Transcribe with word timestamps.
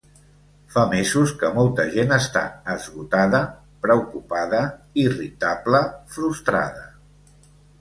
Fa 0.75 0.83
mesos 0.93 1.33
que 1.41 1.51
molta 1.57 1.85
gent 1.97 2.13
està 2.17 2.43
esgotada, 2.75 3.43
preocupada, 3.85 4.63
irritable, 5.05 5.83
frustrada. 6.17 6.87